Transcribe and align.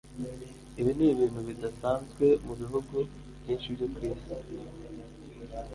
Ibi 0.79 0.91
ni 0.97 1.05
ibintu 1.13 1.39
bidasanzwe 1.49 2.25
mu 2.45 2.53
bihugu 2.61 2.95
byinshi 3.39 3.67
byo 3.75 3.87
ku 3.93 3.99
isi. 4.11 4.31